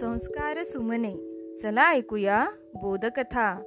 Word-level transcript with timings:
संस्कार 0.00 0.62
सुमने. 0.62 1.14
चला 1.62 1.90
ऐकूया 1.90 2.46
बोधकथा. 2.74 3.62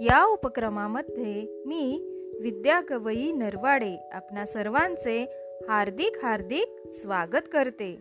या 0.00 0.24
उपक्रमामध्ये 0.24 1.62
मी 1.66 2.00
विद्या 2.40 2.80
कवई 2.80 3.32
नरवाडे 3.32 4.08
आपणा 4.12 4.46
सर्वांचे 4.46 5.26
हार्दिक 5.68 6.16
हार्दिक 6.22 6.74
स्वागत 7.02 7.40
करते. 7.52 7.98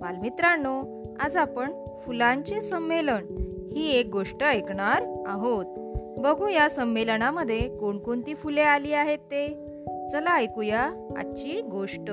बालमित्रांनो 0.00 1.04
आज 1.20 1.36
आपण 1.36 1.72
फुलांचे 2.06 2.62
संमेलन 2.62 3.36
ही 3.76 3.92
एक 3.92 4.06
गोष्ट 4.06 4.42
ऐकणार 4.42 5.24
आहोत. 5.26 5.66
बघू 6.18 6.48
या 6.48 6.68
संमेलनामध्ये 6.68 7.78
कोणकोणती 7.78 8.34
फुले 8.34 8.60
आली 8.60 8.92
आहेत 8.92 9.18
ते. 9.18 9.46
चला 10.12 10.36
ऐकूया 10.36 11.08
आजची 11.16 11.60
गोष्ट. 11.60 12.10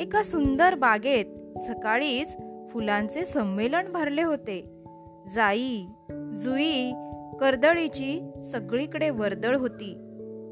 एका 0.00 0.22
सुंदर 0.22 0.74
बागेत 0.74 1.58
सकाळीच 1.58 2.36
फुलांचे 2.72 3.24
संमेलन 3.24 3.92
भरले 3.92 4.22
होते. 4.22 4.84
जाई 5.34 5.86
जुई 6.36 6.92
कर्दळीची 7.40 8.30
सगळीकडे 8.52 9.10
वर्दळ 9.10 9.56
होती. 9.56 9.94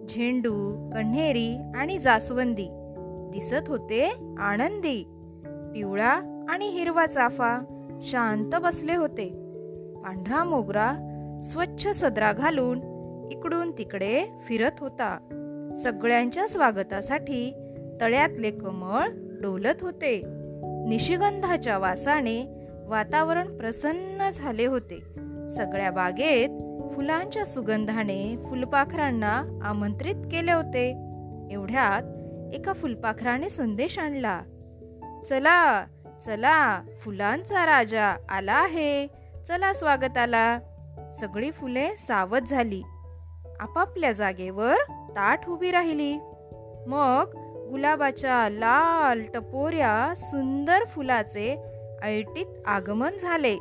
झेंडू 0.09 0.91
कण्हेरी 0.95 1.57
आणि 1.75 1.99
जास्वंदी. 1.99 2.69
दिसत 3.33 3.69
होते 3.69 4.11
आनंदी. 4.39 5.05
पिवळा 5.75 6.47
आणि 6.49 6.69
हिरवा 6.69 7.07
चाफा 7.07 7.59
शांत 8.03 8.51
बसले 8.63 8.97
होते. 8.97 9.29
पांढरा 10.05 10.45
मोगरा 10.45 10.93
स्वच्छ 11.45 11.89
सदरा 11.89 12.33
घालून 12.33 12.81
इकडून 13.33 13.71
तिकडे 13.79 14.25
फिरत 14.45 14.73
होता. 14.81 15.19
सगळ्यांच्या 15.83 16.49
स्वागतासाठी 16.49 17.55
तळ्यातले 18.01 18.51
कमळ 18.51 19.09
डोलत 19.43 19.83
होते. 19.83 20.40
निशिगंधाच्या 20.89 21.79
वासाने 21.79 22.67
वातावरण 22.87 23.57
प्रसन्न 23.57 24.31
झाले 24.31 24.67
होते. 24.67 25.01
सगळ्या 25.49 25.91
बागेत 25.91 26.49
फुलांच्या 26.97 27.47
सुगंधाने 27.47 28.37
फुलपाखरांना 28.49 29.61
आमंत्रित 29.63 30.15
केले 30.15 30.53
होते. 30.53 30.91
एवढ्यात 31.51 32.03
एका 32.55 32.73
फुलपाखराने 32.73 33.49
संदेश 33.49 33.99
आणला 33.99 34.41
चला 35.29 35.85
चला 36.27 36.83
फुलांचा 37.01 37.67
राजा 37.67 38.17
आला 38.29 38.53
आहे. 38.53 39.07
चला 39.49 39.73
स्वागताला. 39.75 40.59
सगळी 41.21 41.51
फुले 41.51 41.97
सावध 41.97 42.45
झाली. 42.45 42.83
आपापल्या 43.61 44.13
जागेवर 44.13 44.75
ताट 44.89 45.49
उभी 45.49 45.71
राहिली. 45.71 46.19
मग 46.87 47.40
गुलाबाच्या 47.71 48.49
लाल 48.49 49.23
टपोऱ्या 49.35 50.13
सुंदर 50.17 50.85
फुलाचे 50.85 51.63
ऐटीत 52.03 52.47
आगमन 52.67 53.11
झाले. 53.23 53.57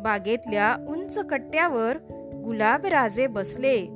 बागेतल्या 0.00 0.76
उंच 0.88 1.18
कट्ट्यावर 1.18 1.96
गुलाब 2.44 2.86
राजे 2.86 3.26
बसले. 3.26 3.86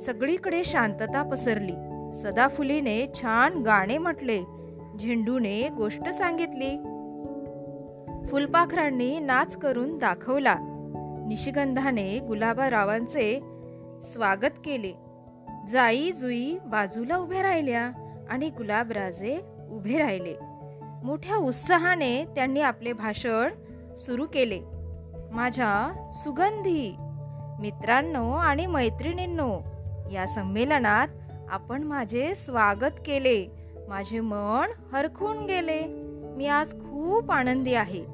सगळीकडे 0.00 0.64
शांतता 0.64 1.22
पसरली. 1.22 1.72
सदाफुलीने 2.14 3.06
छान 3.14 3.62
गाणे 3.62 3.98
म्हटले. 3.98 4.40
झेंडूने 5.00 5.68
गोष्ट 5.68 6.08
सांगितली. 6.08 6.76
फुलपाखरांनी 8.28 9.18
नाच 9.18 9.56
करून 9.56 9.98
दाखवला. 9.98 10.56
निशिगंधाने 11.28 12.18
गुलाबारावांचे 12.18 13.40
स्वागत 14.12 14.58
केले. 14.64 14.92
जाई 15.70 16.12
जुई 16.12 16.58
बाजूला 16.66 17.16
उभ्या 17.16 17.42
राहिल्या. 17.42 17.90
आणि 18.30 18.50
गुलाबराजे 18.50 19.40
उभे 19.70 19.98
राहिले. 19.98 20.34
मोठ्या 21.04 21.36
उत्साहाने 21.36 22.24
त्यांनी 22.24 22.60
आपले 22.60 22.92
भाषण 22.92 23.48
सुरू 23.94 24.26
केले. 24.26 24.60
माझ्या 25.32 25.92
सुगंधी 26.12 26.94
मित्रांनो 27.60 28.32
आणि 28.32 28.66
मैत्रिणींनो 28.66 29.60
या 30.12 30.26
संमेलनात 30.26 31.08
आपण 31.50 31.82
माझे 31.82 32.34
स्वागत 32.34 33.00
केले. 33.06 33.46
माझे 33.88 34.20
मन 34.20 34.68
हरखून 34.92 35.44
गेले. 35.44 35.80
मी 36.36 36.46
आज 36.46 36.72
खूप 36.72 37.30
आनंदी 37.30 37.74
आहे. 37.74 38.04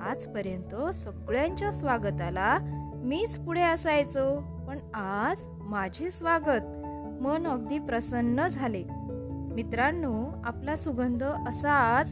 आजपर्यंत 0.00 0.94
सगळ्यांच्या 0.94 1.72
स्वागताला 1.72 2.58
मीच 2.94 3.38
पुढे 3.38 3.62
असायचो 3.62 4.40
पण 4.68 4.94
आज 4.94 5.42
माझे 5.44 6.10
स्वागत 6.10 6.62
मन 7.22 7.46
अगदी 7.46 7.78
प्रसन्न 7.78 8.48
झाले. 8.48 8.84
मित्रांनो 9.56 10.42
आपला 10.44 10.76
सुगंध 10.76 11.24
असाच 11.24 12.08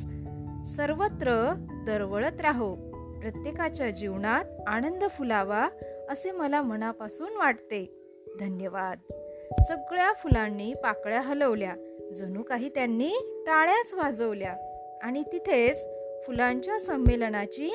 सर्वत्र 0.76 1.54
दरवळत 1.86 2.40
राहो. 2.40 2.74
प्रत्येकाच्या 3.20 3.90
जीवनात 3.90 4.44
आनंद 4.66 5.04
फुलावा 5.10 5.68
असे 6.10 6.30
मला 6.30 6.62
मनापासून 6.62 7.36
वाटते. 7.36 7.94
धन्यवाद. 8.40 8.98
सगळ्या 9.68 10.12
फुलांनी 10.12 10.74
पाकळ्या 10.74 11.20
हलवल्या. 11.20 11.74
जणू 12.14 12.42
काही 12.42 12.68
त्यांनी 12.68 13.44
टाळ्याच 13.46 13.94
वाजवल्या. 13.94 14.54
आणि 15.02 15.22
तिथेच 15.22 15.86
फुलांच्या 16.26 16.80
संमेलनाची 16.80 17.68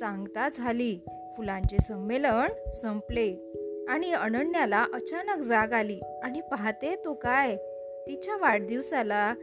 सांगता 0.00 0.48
झाली. 0.48 0.98
फुलांचे 1.36 1.76
संमेलन 1.78 2.70
संपले. 2.70 3.36
आणि 3.88 4.12
अनन्याला 4.12 4.86
अचानक 4.94 5.38
जाग 5.38 5.72
आली. 5.72 6.00
आणि 6.22 6.40
पाहते 6.40 6.94
तो 7.04 7.14
काय? 7.14 7.56
तिच्या 8.06 8.36
वाढदिवसाला 8.36 9.34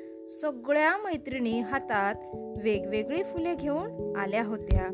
सगळ्या 0.42 0.98
मैत्रिणी 0.98 1.60
हातात 1.60 2.16
वेगवेगळी 2.64 3.24
फुले 3.24 3.56
घेऊन 3.56 4.16
आल्या 4.16 4.46
होत्या. 4.46 4.88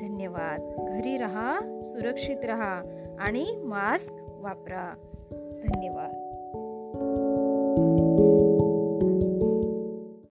धन्यवाद. 0.00 0.88
घरी 0.88 1.16
रहा 1.16 1.80
सुरक्षित 1.82 2.44
रहा 2.44 2.82
आणि 3.20 3.60
मास्क 3.64 4.12
वापरा. 4.20 4.94
धन्यवाद. 5.30 6.12